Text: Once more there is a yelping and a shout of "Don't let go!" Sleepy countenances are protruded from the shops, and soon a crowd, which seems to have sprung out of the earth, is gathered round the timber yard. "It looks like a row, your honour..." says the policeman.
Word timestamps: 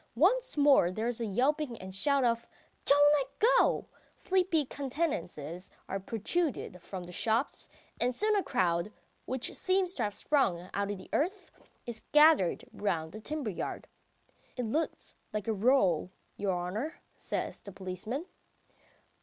Once 0.15 0.57
more 0.57 0.89
there 0.89 1.05
is 1.05 1.21
a 1.21 1.27
yelping 1.27 1.77
and 1.77 1.89
a 1.89 1.95
shout 1.95 2.23
of 2.23 2.47
"Don't 2.85 3.11
let 3.13 3.37
go!" 3.37 3.85
Sleepy 4.15 4.65
countenances 4.65 5.69
are 5.87 5.99
protruded 5.99 6.81
from 6.81 7.03
the 7.03 7.11
shops, 7.11 7.69
and 7.99 8.15
soon 8.15 8.35
a 8.35 8.41
crowd, 8.41 8.91
which 9.25 9.53
seems 9.55 9.93
to 9.93 10.01
have 10.01 10.15
sprung 10.15 10.71
out 10.73 10.89
of 10.89 10.97
the 10.97 11.09
earth, 11.13 11.51
is 11.85 12.01
gathered 12.13 12.67
round 12.73 13.11
the 13.11 13.19
timber 13.21 13.51
yard. 13.51 13.87
"It 14.57 14.65
looks 14.65 15.13
like 15.33 15.47
a 15.47 15.53
row, 15.53 16.09
your 16.35 16.51
honour..." 16.55 16.95
says 17.15 17.59
the 17.61 17.71
policeman. 17.71 18.25